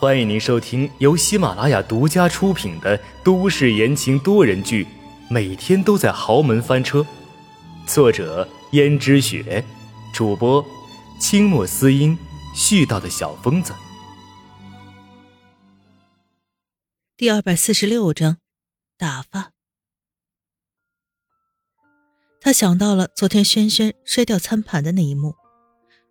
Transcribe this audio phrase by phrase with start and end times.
[0.00, 4.84] 欢迎您收听由喜马拉雅独家出品的都市言情多人剧
[5.28, 7.00] 《每天都在豪门翻车》，
[7.84, 9.64] 作者：胭脂雪，
[10.14, 10.64] 主播：
[11.18, 12.16] 清墨思音，
[12.54, 13.74] 絮叨的小疯子。
[17.16, 18.36] 第二百四十六章，
[18.96, 19.50] 打发。
[22.40, 25.34] 他想到了昨天轩轩摔掉餐盘的那一幕，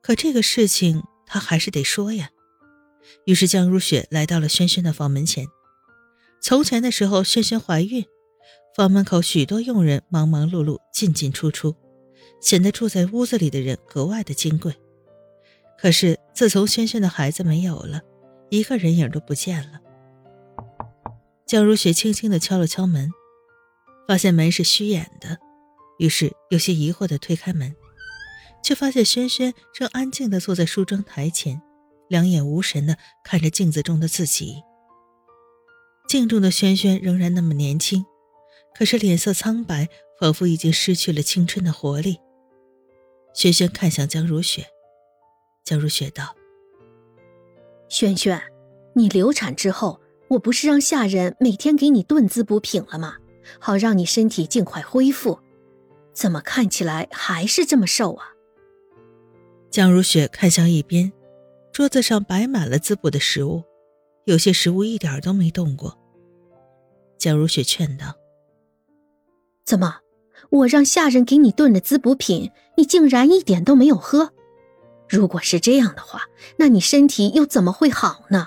[0.00, 2.30] 可这个事情他还是得说呀。
[3.24, 5.46] 于是江如雪来到了轩轩的房门前。
[6.40, 8.04] 从前的时候，轩轩怀孕，
[8.76, 11.74] 房门口许多佣人忙忙碌碌，进进出出，
[12.40, 14.74] 显得住在屋子里的人格外的金贵。
[15.78, 18.02] 可是自从轩轩的孩子没有了，
[18.50, 19.80] 一个人影都不见了。
[21.46, 23.10] 江如雪轻轻地敲了敲门，
[24.08, 25.38] 发现门是虚掩的，
[25.98, 27.74] 于是有些疑惑地推开门，
[28.62, 31.60] 却发现轩轩正安静地坐在梳妆台前。
[32.08, 34.62] 两眼无神的看着镜子中的自己，
[36.06, 38.04] 镜中的轩轩仍然那么年轻，
[38.74, 39.88] 可是脸色苍白，
[40.20, 42.18] 仿佛已经失去了青春的活力。
[43.32, 44.66] 轩轩看向江如雪，
[45.64, 46.36] 江如雪道
[47.88, 48.40] ：“轩轩，
[48.94, 53.16] 你流产之后，我不是让下人每天给你炖滋补品了吗？
[53.58, 55.40] 好让你身体尽快恢复。
[56.12, 58.28] 怎么看起来还是这么瘦啊？”
[59.68, 61.12] 江如雪看向一边。
[61.74, 63.64] 桌子上摆满了滋补的食物，
[64.26, 65.98] 有些食物一点都没动过。
[67.18, 68.14] 江如雪劝道
[69.66, 69.96] ：“怎么，
[70.50, 74.30] 我让下人给你炖的滋补品，你竟然一点都没有喝？
[75.08, 76.22] 如果是这样的话，
[76.58, 78.46] 那你身体又怎么会好呢？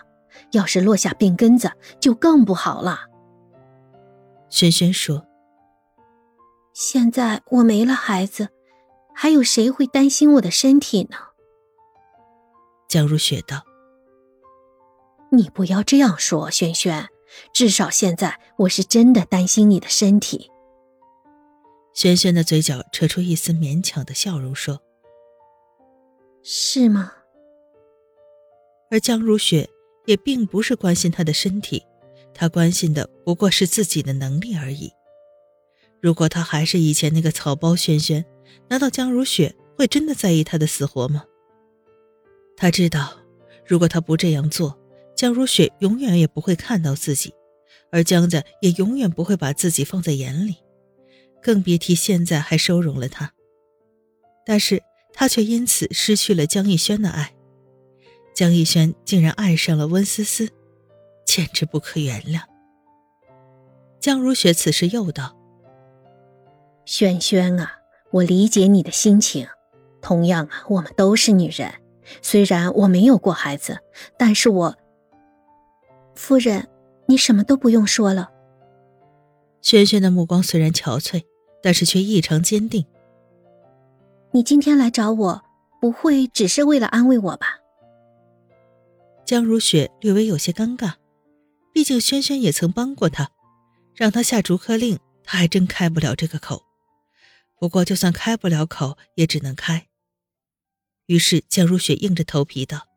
[0.53, 3.01] 要是落下病根子，就更不好了。”
[4.47, 5.27] 轩轩说
[6.71, 8.47] ：“现在我没了孩子，
[9.13, 11.17] 还有谁会担心我的身体呢？”
[12.87, 13.63] 江如雪道
[15.31, 17.09] ：“你不要这样说，轩轩。
[17.53, 20.49] 至少现在我是真的担心你的身体。”
[21.93, 24.81] 轩轩的嘴角扯出一丝勉强的笑容，说
[26.41, 27.11] ：“是吗？”
[28.89, 29.69] 而江如雪
[30.05, 31.83] 也并不是关心他的身体，
[32.33, 34.93] 她关心的不过是自己的能力而已。
[36.01, 38.23] 如果他还是以前那个草包轩轩，
[38.69, 41.25] 难道江如雪会真的在意他的死活吗？
[42.59, 43.13] 他知道，
[43.67, 44.77] 如果他不这样做，
[45.15, 47.33] 江如雪永远也不会看到自己，
[47.91, 50.55] 而江家也永远不会把自己放在眼里，
[51.39, 53.31] 更别提现在还收容了他。
[54.43, 54.81] 但是
[55.13, 57.35] 他却因此失去了江逸轩的爱，
[58.33, 60.49] 江逸轩竟然爱上了温思思，
[61.27, 62.41] 简直不可原谅。
[63.99, 65.37] 江如雪此时又道
[66.85, 67.79] ：“轩轩啊，
[68.11, 69.47] 我理解你的心情，
[70.01, 71.71] 同样啊，我们都是女人。”
[72.21, 73.79] 虽然我没有过孩子，
[74.17, 74.77] 但是我，
[76.15, 76.67] 夫人，
[77.07, 78.29] 你什么都不用说了。
[79.61, 81.23] 轩轩的目光虽然憔悴，
[81.61, 82.85] 但是却异常坚定。
[84.31, 85.43] 你今天来找我，
[85.81, 87.57] 不会只是为了安慰我吧？
[89.25, 90.93] 江如雪略微有些尴尬，
[91.73, 93.29] 毕竟轩轩也曾帮过她，
[93.93, 96.63] 让她下逐客令，她还真开不了这个口。
[97.59, 99.86] 不过就算开不了口，也只能开。
[101.07, 102.87] 于是江如雪硬着头皮道：“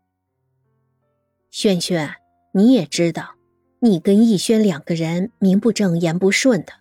[1.51, 2.17] 轩轩，
[2.53, 3.37] 你也知道，
[3.81, 6.73] 你跟逸轩两个人名不正言不顺的，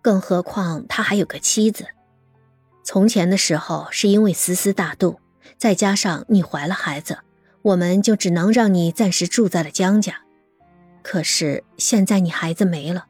[0.00, 1.86] 更何况他还有个妻子。
[2.82, 5.20] 从前的时候是因为思思大度，
[5.58, 7.18] 再加上你怀了孩子，
[7.60, 10.22] 我们就只能让你暂时住在了江家。
[11.02, 13.06] 可是现在你孩子没了，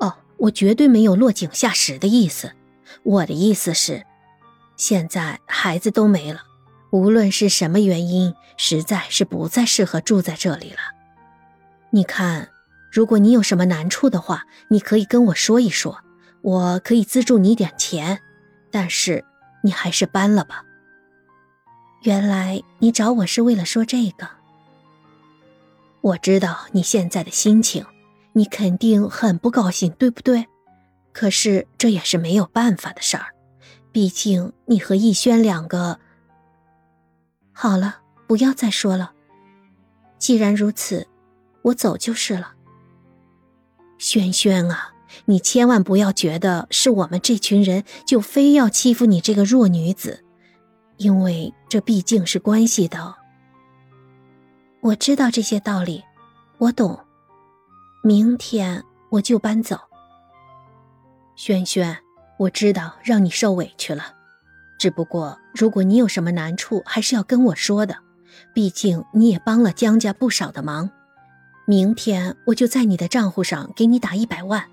[0.00, 2.52] 哦，我绝对没有落井下石的意思，
[3.02, 4.06] 我的意思是，
[4.78, 6.44] 现在孩子都没了。”
[6.92, 10.76] 无论是什么原因，实在是不再适合住在这里了。
[11.88, 12.50] 你看，
[12.90, 16.00] 如果你有什么难处的话，你可以跟我说一说，
[16.42, 18.20] 我可以资助你点钱。
[18.70, 19.24] 但是
[19.62, 20.64] 你还是搬了吧。
[22.02, 24.28] 原来你找我是为了说这个。
[26.02, 27.86] 我知道你现在的心情，
[28.34, 30.46] 你肯定很不高兴，对不对？
[31.14, 33.28] 可是这也是没有办法的事儿，
[33.92, 35.98] 毕竟你和逸轩两个。
[37.62, 39.12] 好了，不要再说了。
[40.18, 41.06] 既然如此，
[41.62, 42.54] 我走就是了。
[43.98, 44.92] 轩轩啊，
[45.26, 50.24] 你千万不要觉得是我们这群人就非要欺负你这个弱女子，
[50.96, 53.14] 因为这毕竟是关系的。
[54.80, 56.02] 我知道这些道理，
[56.58, 56.98] 我懂。
[58.02, 59.78] 明天我就搬走。
[61.36, 61.96] 轩轩，
[62.40, 64.16] 我知道让你受委屈了。
[64.82, 67.96] 只不过，如果你有什么难处，还是要跟我说的。
[68.52, 70.90] 毕竟你也帮了江家不少的忙，
[71.66, 74.64] 明天我就在你的账户上给你打一百万。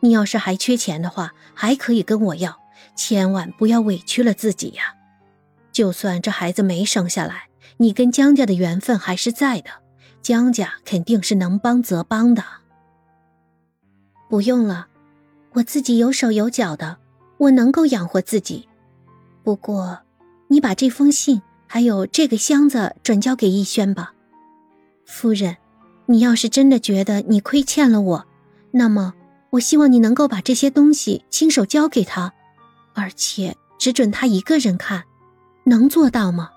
[0.00, 2.60] 你要是还缺钱的话，还可以跟我要，
[2.94, 4.94] 千万不要委屈了自己呀。
[5.72, 7.44] 就算这孩子没生下来，
[7.78, 9.70] 你跟江家的缘分还是在的，
[10.20, 12.44] 江家肯定是能帮则帮的。
[14.28, 14.88] 不用了，
[15.54, 16.98] 我自己有手有脚的，
[17.38, 18.68] 我能够养活自己。
[19.48, 20.00] 不过，
[20.48, 24.12] 你把这封信还有这个箱子转交给逸轩吧，
[25.06, 25.56] 夫人。
[26.04, 28.26] 你要是真的觉得你亏欠了我，
[28.72, 29.14] 那么
[29.48, 32.34] 我希望你能够把这些东西亲手交给他，
[32.92, 35.04] 而且只准他一个人看，
[35.64, 36.50] 能做到吗？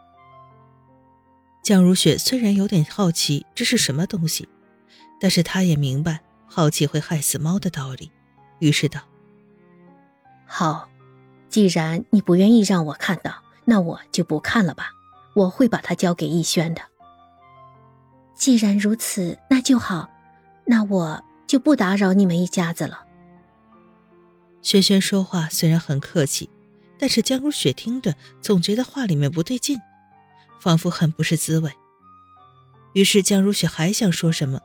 [1.63, 4.49] 江如雪虽然有点好奇这是什么东西，
[5.17, 8.11] 但是她也明白好奇会害死猫的道理，
[8.59, 8.99] 于是道
[10.45, 10.89] ：“好，
[11.51, 14.91] 既然你不愿意让我看到，那我就不看了吧。
[15.35, 16.81] 我会把它交给逸轩的。”
[18.33, 20.09] 既然如此，那就好，
[20.65, 23.05] 那我就不打扰你们一家子了。
[24.63, 26.49] 轩轩说话虽然很客气，
[26.97, 29.79] 但是江如雪听着总觉得话里面不对劲，
[30.59, 31.71] 仿佛很不是滋味。
[32.93, 34.59] 于是江如雪还想说什么，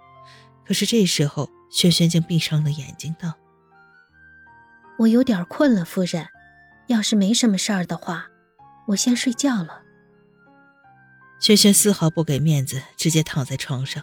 [0.67, 3.35] 可是这时候轩轩竟闭上了眼睛，道
[4.99, 6.27] ：“我有点困了，夫人，
[6.87, 8.29] 要是没什么事儿的话，
[8.89, 9.83] 我先睡觉了。”
[11.41, 14.03] 轩轩丝毫不给面子，直接躺在床上。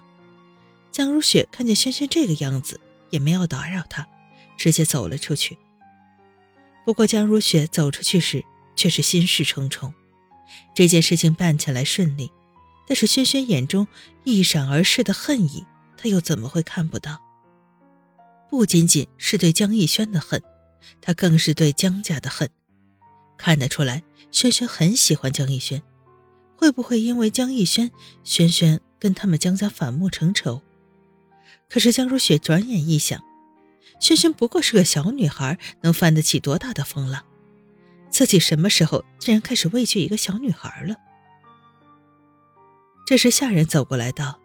[0.91, 4.07] 江如雪看见轩轩这个样子，也没有打扰他，
[4.57, 5.57] 直接走了出去。
[6.85, 8.43] 不过江如雪走出去时，
[8.75, 9.93] 却是心事重重。
[10.75, 12.31] 这件事情办起来顺利，
[12.87, 13.87] 但是轩轩眼中
[14.23, 15.65] 一闪而逝的恨意，
[15.97, 17.19] 她又怎么会看不到？
[18.49, 20.43] 不仅仅是对江逸轩的恨，
[21.01, 22.47] 他更是对江家的恨。
[23.43, 25.83] 看得出来，轩轩很喜欢江逸轩。
[26.55, 27.91] 会不会因为江逸轩，
[28.23, 30.61] 轩轩跟他们江家反目成仇？
[31.69, 33.21] 可是江如雪转眼一想，
[33.99, 37.21] 轩轩不过是个小女孩，能翻得起多大的风浪？
[38.09, 40.95] 自己什么时候竟然开始畏惧一个小女孩了？
[43.05, 44.39] 这时下人走过来道：“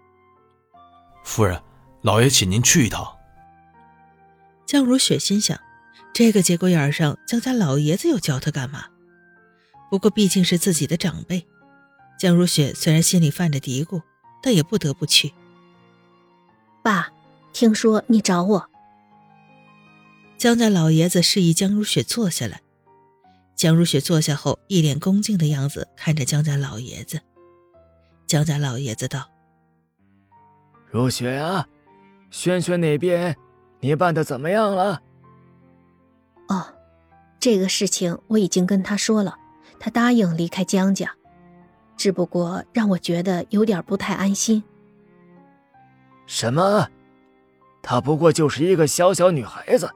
[1.22, 1.62] 夫人，
[2.02, 3.16] 老爷请您去一趟。”
[4.66, 5.56] 江如雪心想，
[6.18, 8.86] 这个节骨眼上，江家老爷子又教他干嘛？
[9.88, 11.46] 不过毕竟是自己的长辈。
[12.18, 14.02] 江如雪虽然心里犯着嘀咕，
[14.42, 15.32] 但也不得不去。
[16.82, 17.12] 爸，
[17.52, 18.68] 听说你找我。
[20.36, 22.62] 江家老爷子示意江如雪坐下来。
[23.54, 27.20] 江如雪坐下后，一脸恭敬的样子看着江家老爷子。
[28.26, 29.30] 江家老爷子道
[30.90, 31.68] ：“如雪啊，
[32.32, 33.36] 轩轩那边
[33.78, 35.00] 你办的怎么样了
[36.48, 36.66] ？”“哦，
[37.40, 39.36] 这个事情我已经跟他说了，
[39.78, 41.12] 他答应离开江家。”
[41.96, 44.62] 只不过让我觉得有点不太安心。
[46.26, 46.88] 什么？
[47.82, 49.90] 她不过就是一个小小女孩子，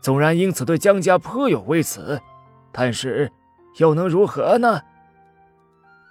[0.00, 2.18] 纵然因此对江家颇有微词，
[2.72, 3.30] 但是
[3.76, 4.80] 又能如何呢？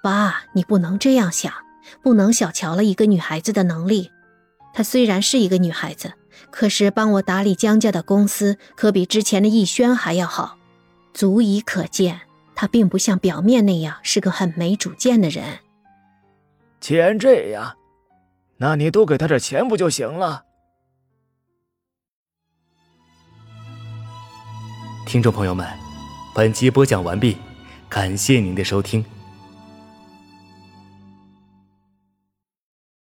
[0.04, 1.52] 爸，你不能这样想，
[2.04, 4.12] 不能小瞧了一个女孩子的能力。
[4.74, 6.14] 她虽然是一个女孩子，
[6.52, 10.58] 可是帮我打理江家的公司，可比之前的逸轩还要好，
[11.14, 12.22] 足以可见。
[12.56, 15.60] 他并不像表面那样是个很没主见的人。
[16.82, 17.78] 既然这样，
[18.58, 20.44] 那你多给他点钱不就行了？
[25.06, 25.66] 听众朋友们，
[26.36, 27.38] 本集播讲完毕，
[27.88, 29.04] 感谢您的收听。